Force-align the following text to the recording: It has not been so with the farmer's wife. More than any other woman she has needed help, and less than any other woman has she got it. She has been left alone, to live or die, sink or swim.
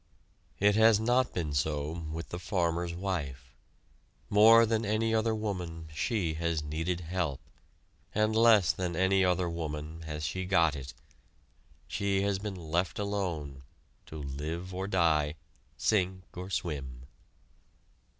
It 0.57 0.73
has 0.77 0.99
not 0.99 1.31
been 1.31 1.53
so 1.53 1.91
with 2.11 2.29
the 2.29 2.39
farmer's 2.39 2.95
wife. 2.95 3.53
More 4.31 4.65
than 4.65 4.83
any 4.83 5.13
other 5.13 5.35
woman 5.35 5.89
she 5.93 6.33
has 6.33 6.63
needed 6.63 7.01
help, 7.01 7.39
and 8.15 8.35
less 8.35 8.71
than 8.71 8.95
any 8.95 9.23
other 9.23 9.47
woman 9.47 10.01
has 10.07 10.23
she 10.23 10.45
got 10.45 10.75
it. 10.75 10.95
She 11.87 12.23
has 12.23 12.39
been 12.39 12.55
left 12.55 12.97
alone, 12.97 13.61
to 14.07 14.17
live 14.17 14.73
or 14.73 14.87
die, 14.87 15.35
sink 15.77 16.23
or 16.35 16.49
swim. 16.49 17.03